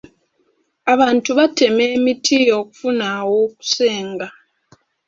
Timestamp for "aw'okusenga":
3.19-4.27